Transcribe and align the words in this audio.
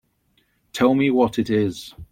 Tell 0.73 0.95
me 0.95 1.11
what 1.11 1.37
it 1.37 1.51
is. 1.51 1.93